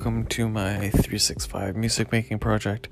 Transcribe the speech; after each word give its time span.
welcome 0.00 0.24
to 0.24 0.48
my 0.48 0.88
365 0.88 1.76
music 1.76 2.10
making 2.10 2.38
project 2.38 2.88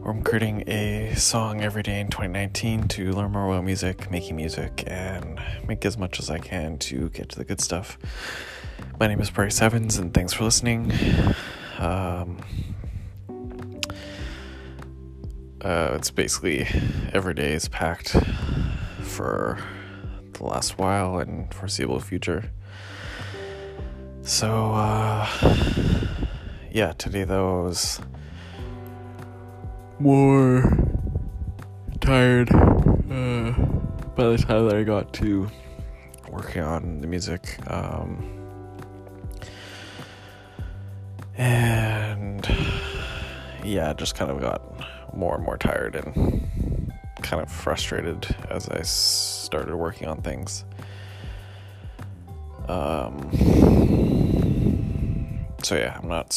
where 0.00 0.10
I'm 0.10 0.24
creating 0.24 0.68
a 0.68 1.14
song 1.14 1.60
every 1.60 1.84
day 1.84 2.00
in 2.00 2.08
2019 2.08 2.88
to 2.88 3.12
learn 3.12 3.30
more 3.30 3.46
about 3.46 3.64
music, 3.64 4.10
making 4.10 4.34
music, 4.34 4.82
and 4.88 5.40
make 5.68 5.84
as 5.84 5.96
much 5.96 6.18
as 6.18 6.28
I 6.28 6.40
can 6.40 6.76
to 6.78 7.08
get 7.10 7.28
to 7.28 7.38
the 7.38 7.44
good 7.44 7.60
stuff. 7.60 7.98
My 8.98 9.06
name 9.06 9.20
is 9.20 9.30
Bryce 9.30 9.62
Evans, 9.62 9.96
and 9.96 10.12
thanks 10.12 10.32
for 10.32 10.42
listening. 10.42 10.90
Um, 11.78 12.38
uh, 15.60 15.92
it's 15.94 16.10
basically 16.10 16.66
every 17.12 17.34
day 17.34 17.52
is 17.52 17.68
packed 17.68 18.16
for 19.02 19.56
the 20.32 20.44
last 20.44 20.78
while 20.78 21.18
and 21.18 21.54
foreseeable 21.54 22.00
future. 22.00 22.50
So, 24.24 24.72
uh, 24.72 25.28
yeah, 26.70 26.92
today 26.92 27.24
though 27.24 27.60
I 27.60 27.62
was 27.64 28.00
more 29.98 30.62
tired 32.00 32.52
uh, 32.54 33.50
by 34.14 34.28
the 34.28 34.38
time 34.38 34.68
that 34.68 34.76
I 34.76 34.84
got 34.84 35.12
to 35.14 35.50
working 36.30 36.62
on 36.62 37.00
the 37.00 37.08
music. 37.08 37.58
Um, 37.68 38.28
and 41.36 42.48
yeah, 43.64 43.92
just 43.92 44.14
kind 44.14 44.30
of 44.30 44.40
got 44.40 44.62
more 45.16 45.34
and 45.34 45.44
more 45.44 45.58
tired 45.58 45.96
and 45.96 46.92
kind 47.22 47.42
of 47.42 47.50
frustrated 47.50 48.36
as 48.48 48.68
I 48.68 48.82
started 48.82 49.74
working 49.74 50.06
on 50.06 50.22
things. 50.22 50.64
Um, 52.72 53.28
so 55.62 55.76
yeah, 55.76 55.98
I'm 56.00 56.08
not. 56.08 56.34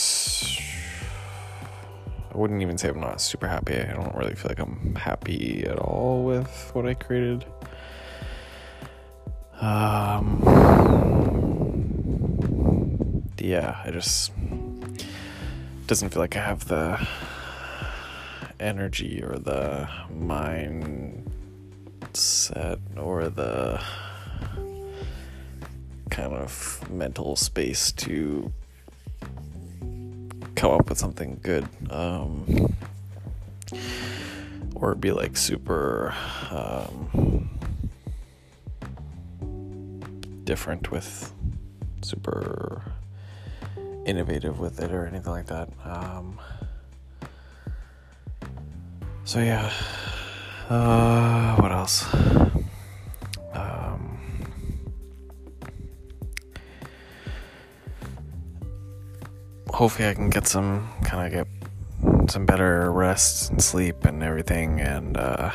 I 2.34 2.38
wouldn't 2.38 2.62
even 2.62 2.78
say 2.78 2.90
I'm 2.90 3.00
not 3.00 3.22
super 3.22 3.48
happy. 3.48 3.78
I 3.78 3.94
don't 3.94 4.14
really 4.16 4.36
feel 4.36 4.50
like 4.50 4.60
I'm 4.60 4.96
happy 4.96 5.64
at 5.66 5.80
all 5.80 6.26
with 6.26 6.72
what 6.74 6.86
I 6.86 6.94
created. 6.94 7.46
Um, 9.62 10.42
yeah, 13.40 13.82
I 13.86 13.92
just 13.92 14.34
doesn't 15.88 16.10
feel 16.10 16.22
like 16.22 16.36
I 16.36 16.42
have 16.42 16.68
the 16.68 17.08
energy 18.60 19.24
or 19.24 19.38
the 19.38 19.88
mindset 20.12 21.24
or 22.98 23.30
the 23.30 23.82
kind 26.16 26.34
of 26.34 26.90
mental 26.90 27.36
space 27.36 27.92
to 27.92 28.50
come 30.56 30.72
up 30.72 30.88
with 30.88 30.98
something 30.98 31.38
good 31.44 31.68
um, 31.90 32.74
or 34.76 34.96
be 34.96 35.12
like 35.12 35.36
super 35.36 36.16
um, 36.52 37.50
different 40.46 40.90
with 40.90 41.34
super 42.02 42.82
innovative 44.06 44.58
with 44.58 44.80
it 44.80 44.94
or 44.94 45.06
anything 45.06 45.32
like 45.32 45.48
that 45.48 45.68
um, 45.84 46.40
so 49.26 49.40
yeah. 49.40 49.70
Uh, 50.70 51.56
what 51.58 51.72
else 51.72 52.06
hopefully 59.76 60.08
I 60.08 60.14
can 60.14 60.30
get 60.30 60.48
some 60.48 60.88
kind 61.04 61.36
of 61.36 61.48
get 61.48 62.32
some 62.32 62.46
better 62.46 62.90
rest 62.94 63.52
and 63.52 63.62
sleep 63.62 64.06
and 64.06 64.24
everything 64.24 64.80
and 64.80 65.18
uh 65.18 65.52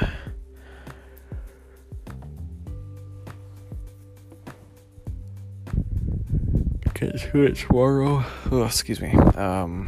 get 6.92 7.19
to 7.19 7.42
it 7.44 7.56
tomorrow. 7.56 8.22
Oh, 8.53 8.64
excuse 8.64 9.00
me. 9.00 9.14
Um 9.36 9.86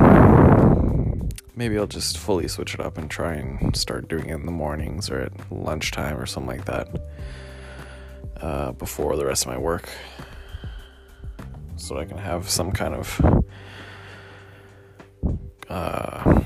maybe 1.54 1.76
I'll 1.76 1.86
just 1.86 2.16
fully 2.16 2.48
switch 2.48 2.72
it 2.72 2.80
up 2.80 2.96
and 2.96 3.10
try 3.10 3.34
and 3.34 3.76
start 3.76 4.08
doing 4.08 4.30
it 4.30 4.34
in 4.34 4.46
the 4.46 4.52
mornings 4.52 5.10
or 5.10 5.20
at 5.20 5.52
lunchtime 5.52 6.16
or 6.16 6.24
something 6.24 6.56
like 6.56 6.64
that. 6.64 6.88
Uh, 8.40 8.72
before 8.72 9.14
the 9.16 9.26
rest 9.26 9.44
of 9.44 9.52
my 9.52 9.58
work. 9.58 9.90
So 11.76 11.98
I 11.98 12.06
can 12.06 12.16
have 12.16 12.48
some 12.48 12.72
kind 12.72 12.94
of 12.94 13.20
uh, 15.72 16.42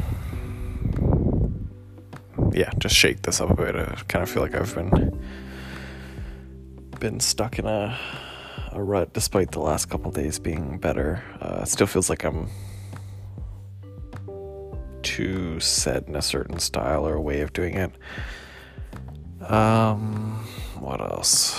yeah, 2.52 2.70
just 2.78 2.94
shake 2.94 3.22
this 3.22 3.40
up 3.40 3.50
a 3.50 3.54
bit. 3.54 3.74
I 3.74 3.84
kind 4.08 4.22
of 4.22 4.30
feel 4.30 4.42
like 4.42 4.54
I've 4.54 4.74
been 4.74 5.20
been 7.00 7.20
stuck 7.20 7.58
in 7.58 7.66
a 7.66 7.98
a 8.72 8.82
rut 8.82 9.12
despite 9.12 9.50
the 9.52 9.60
last 9.60 9.90
couple 9.90 10.10
days 10.10 10.38
being 10.38 10.78
better. 10.78 11.22
Uh, 11.40 11.64
still 11.64 11.86
feels 11.86 12.08
like 12.08 12.24
I'm 12.24 12.48
too 15.02 15.58
set 15.60 16.06
in 16.06 16.14
a 16.14 16.22
certain 16.22 16.58
style 16.58 17.06
or 17.06 17.20
way 17.20 17.40
of 17.40 17.52
doing 17.52 17.74
it. 17.74 17.92
Um, 19.40 20.44
what 20.78 21.00
else? 21.00 21.54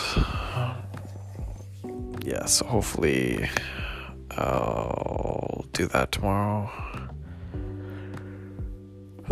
Yeah, 2.24 2.46
so 2.46 2.66
hopefully 2.66 3.50
I'll 4.32 5.66
do 5.74 5.88
that 5.88 6.12
tomorrow. 6.12 6.70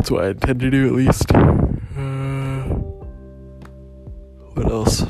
That's 0.05 0.11
what 0.11 0.23
I 0.23 0.27
intend 0.29 0.59
to 0.59 0.69
do 0.69 0.85
at 0.85 0.93
least. 0.93 1.33
Uh, 1.33 2.61
what 4.53 4.71
else? 4.71 5.03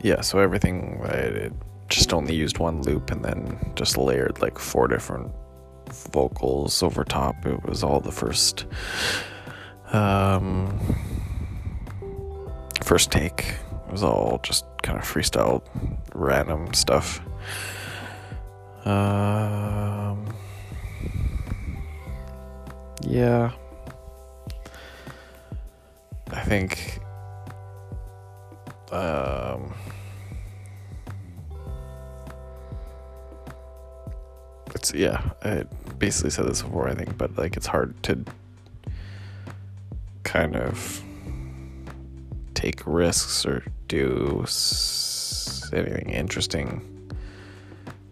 Yeah, 0.00 0.20
so 0.20 0.38
everything 0.38 1.00
I 1.02 1.50
just 1.88 2.12
only 2.14 2.36
used 2.36 2.58
one 2.58 2.80
loop 2.82 3.10
and 3.10 3.24
then 3.24 3.72
just 3.74 3.98
layered 3.98 4.40
like 4.40 4.56
four 4.56 4.86
different 4.86 5.32
vocals 5.88 6.80
over 6.84 7.02
top. 7.02 7.44
It 7.44 7.64
was 7.64 7.82
all 7.82 7.98
the 7.98 8.12
first 8.12 8.66
um 9.90 10.78
first 12.84 13.10
take. 13.10 13.56
It 13.88 13.90
was 13.90 14.04
all 14.04 14.38
just 14.44 14.64
kind 14.84 14.96
of 14.96 15.04
freestyle 15.04 15.64
random 16.14 16.72
stuff. 16.72 17.20
Um, 18.84 19.99
yeah. 23.10 23.50
I 26.30 26.40
think. 26.42 27.00
Um, 28.92 29.74
it's 34.74 34.94
yeah. 34.94 35.30
I 35.42 35.64
basically 35.98 36.30
said 36.30 36.46
this 36.46 36.62
before, 36.62 36.88
I 36.88 36.94
think, 36.94 37.18
but 37.18 37.36
like 37.36 37.56
it's 37.56 37.66
hard 37.66 38.00
to 38.04 38.24
kind 40.22 40.54
of 40.54 41.02
take 42.54 42.82
risks 42.86 43.44
or 43.44 43.64
do 43.88 44.44
anything 45.72 46.10
interesting 46.10 47.10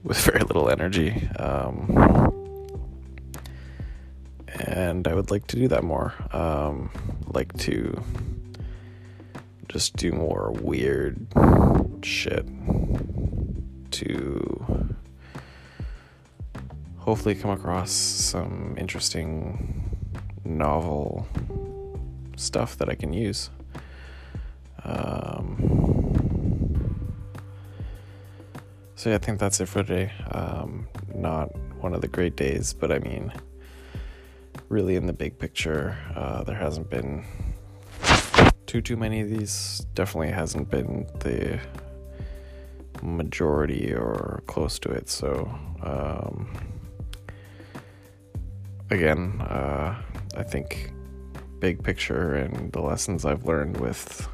with 0.02 0.18
very 0.24 0.40
little 0.40 0.68
energy. 0.68 1.28
Um, 1.38 2.37
and 4.78 5.08
I 5.08 5.14
would 5.14 5.32
like 5.32 5.48
to 5.48 5.56
do 5.56 5.66
that 5.68 5.82
more. 5.82 6.14
Um, 6.32 6.90
like 7.26 7.52
to 7.58 8.00
just 9.68 9.96
do 9.96 10.12
more 10.12 10.52
weird 10.52 11.26
shit 12.02 12.46
to 13.90 14.96
hopefully 16.96 17.34
come 17.34 17.50
across 17.50 17.90
some 17.90 18.76
interesting 18.78 19.98
novel 20.44 21.26
stuff 22.36 22.76
that 22.78 22.88
I 22.88 22.94
can 22.94 23.12
use. 23.12 23.50
Um, 24.84 25.58
so 28.94 29.10
yeah, 29.10 29.16
I 29.16 29.18
think 29.18 29.40
that's 29.40 29.60
it 29.60 29.66
for 29.66 29.82
today. 29.82 30.12
Um, 30.30 30.86
not 31.12 31.48
one 31.80 31.94
of 31.94 32.00
the 32.00 32.08
great 32.08 32.36
days, 32.36 32.72
but 32.72 32.92
I 32.92 33.00
mean, 33.00 33.32
really 34.68 34.96
in 34.96 35.06
the 35.06 35.12
big 35.12 35.38
picture, 35.38 35.96
uh, 36.14 36.42
there 36.44 36.56
hasn't 36.56 36.90
been 36.90 37.24
too 38.66 38.80
too 38.80 38.96
many 38.96 39.20
of 39.20 39.30
these. 39.30 39.86
Definitely 39.94 40.30
hasn't 40.30 40.70
been 40.70 41.06
the 41.20 41.58
majority 43.02 43.94
or 43.94 44.42
close 44.46 44.78
to 44.80 44.90
it. 44.90 45.08
So 45.08 45.48
um, 45.82 46.52
again, 48.90 49.40
uh, 49.40 50.00
I 50.36 50.42
think 50.42 50.92
big 51.60 51.82
picture 51.82 52.34
and 52.34 52.72
the 52.72 52.80
lessons 52.80 53.24
I've 53.24 53.44
learned 53.44 53.80
with 53.80 54.28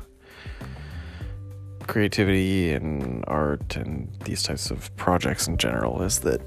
creativity 1.86 2.72
and 2.72 3.24
art 3.28 3.76
and 3.76 4.10
these 4.24 4.42
types 4.42 4.70
of 4.70 4.94
projects 4.96 5.46
in 5.46 5.56
general 5.58 6.02
is 6.02 6.18
that 6.20 6.40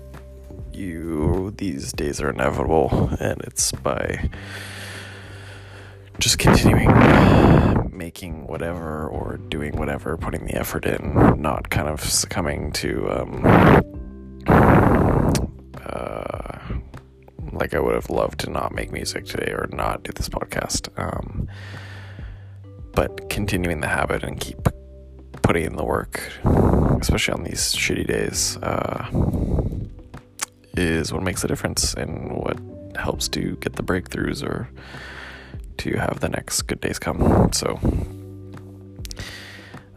you 0.77 1.53
these 1.57 1.91
days 1.91 2.21
are 2.21 2.29
inevitable 2.29 3.09
and 3.19 3.41
it's 3.41 3.71
by 3.71 4.29
just 6.19 6.37
continuing 6.39 6.87
making 7.95 8.47
whatever 8.47 9.07
or 9.07 9.37
doing 9.37 9.75
whatever 9.75 10.17
putting 10.17 10.45
the 10.45 10.55
effort 10.55 10.85
in 10.85 11.41
not 11.41 11.69
kind 11.69 11.87
of 11.87 12.01
succumbing 12.01 12.71
to 12.71 13.09
um, 13.11 13.45
uh, 15.83 16.59
like 17.51 17.73
i 17.73 17.79
would 17.79 17.95
have 17.95 18.09
loved 18.09 18.39
to 18.39 18.49
not 18.49 18.73
make 18.73 18.91
music 18.91 19.25
today 19.25 19.51
or 19.51 19.67
not 19.71 20.03
do 20.03 20.11
this 20.13 20.29
podcast 20.29 20.89
um, 20.97 21.47
but 22.93 23.29
continuing 23.29 23.81
the 23.81 23.87
habit 23.87 24.23
and 24.23 24.39
keep 24.39 24.67
putting 25.41 25.65
in 25.65 25.75
the 25.75 25.85
work 25.85 26.31
especially 26.99 27.33
on 27.33 27.43
these 27.43 27.73
shitty 27.73 28.05
days 28.05 28.57
uh, 28.57 29.07
is 30.77 31.11
what 31.13 31.23
makes 31.23 31.43
a 31.43 31.47
difference 31.47 31.93
and 31.93 32.31
what 32.31 32.57
helps 32.95 33.27
to 33.29 33.55
get 33.57 33.73
the 33.75 33.83
breakthroughs 33.83 34.43
or 34.43 34.69
to 35.77 35.97
have 35.97 36.19
the 36.19 36.29
next 36.29 36.63
good 36.63 36.81
days 36.81 36.99
come. 36.99 37.51
So 37.53 37.79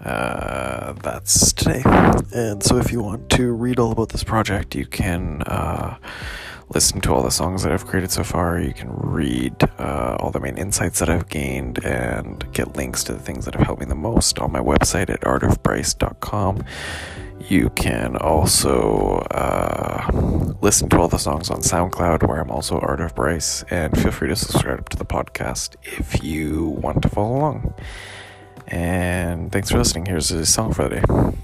uh, 0.05 0.93
that's 0.95 1.53
today. 1.53 1.83
And 2.35 2.63
so 2.63 2.77
if 2.77 2.93
you 2.93 3.03
want 3.03 3.31
to 3.31 3.53
read 3.53 3.79
all 3.79 3.93
about 3.93 4.11
this 4.11 4.25
project, 4.25 4.75
you 4.75 4.87
can 4.87 5.43
uh, 5.43 5.97
listen 6.73 7.01
to 7.01 7.13
all 7.13 7.23
the 7.23 7.31
songs 7.31 7.63
that 7.63 7.73
I've 7.73 7.87
created 7.87 8.11
so 8.11 8.23
far. 8.23 8.61
You 8.61 8.73
can 8.73 8.91
read 8.93 9.57
uh, 9.79 10.17
all 10.21 10.31
the 10.31 10.41
main 10.41 10.57
insights 10.57 11.01
that 11.01 11.09
I've 11.09 11.29
gained 11.29 11.85
and 11.85 12.51
get 12.53 12.77
links 12.77 13.03
to 13.05 13.13
the 13.13 13.19
things 13.19 13.45
that 13.45 13.55
have 13.55 13.67
helped 13.67 13.81
me 13.81 13.87
the 13.87 13.95
most 13.95 14.39
on 14.39 14.53
my 14.53 14.61
website 14.61 15.11
at 15.11 15.21
artofbryce.com. 15.23 16.65
You 17.49 17.71
can 17.71 18.17
also 18.17 19.19
uh, 19.31 20.57
listen 20.61 20.89
to 20.91 20.99
all 20.99 21.09
the 21.09 21.19
songs 21.19 21.51
on 21.51 21.61
SoundCloud, 21.61 22.29
where 22.29 22.41
I'm 22.41 22.51
also 22.51 22.79
Art 22.79 23.01
of 23.01 23.15
Bryce, 23.15 23.65
and 23.71 23.99
feel 24.01 24.13
free 24.13 24.29
to 24.29 24.37
subscribe 24.37 24.89
to 24.91 24.97
the 24.97 25.07
podcast 25.07 25.77
if 25.83 26.23
you 26.23 26.69
want 26.69 27.03
to 27.03 27.09
follow 27.09 27.37
along. 27.37 27.75
And 28.69 29.51
thanks 29.51 29.71
for 29.71 29.79
listening. 29.79 30.07
Here's 30.07 30.31
a 30.31 30.47
song 30.47 30.73
for 30.73 30.89
the 30.89 31.01
day. 31.01 31.37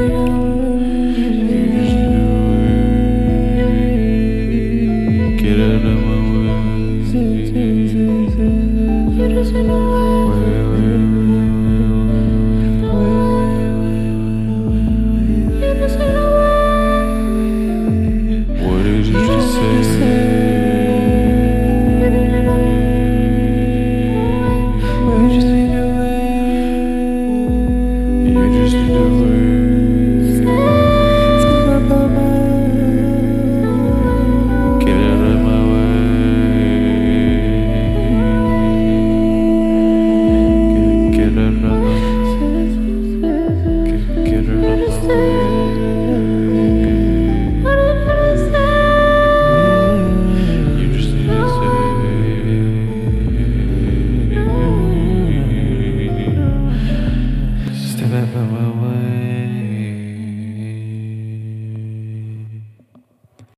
Pero 0.00 0.49